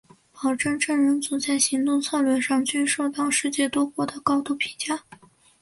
[0.31, 5.03] 保护证人组在行动策略上均受到世界多国的高度评价。